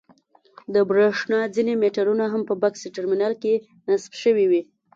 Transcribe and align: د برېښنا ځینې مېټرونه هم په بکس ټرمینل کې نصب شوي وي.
د 0.73 0.75
برېښنا 0.89 1.39
ځینې 1.55 1.73
مېټرونه 1.83 2.25
هم 2.33 2.41
په 2.49 2.53
بکس 2.61 2.81
ټرمینل 2.95 3.33
کې 3.41 3.53
نصب 3.87 4.13
شوي 4.23 4.45
وي. 4.51 4.61